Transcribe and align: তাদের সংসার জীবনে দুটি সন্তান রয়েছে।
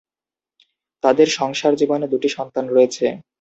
তাদের 1.03 1.27
সংসার 1.39 1.73
জীবনে 1.75 2.05
দুটি 2.07 2.29
সন্তান 2.37 2.65
রয়েছে। 2.67 3.05